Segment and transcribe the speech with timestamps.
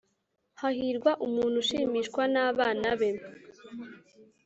[0.61, 3.09] Hahirwa umuntu ushimishwa n’abana be,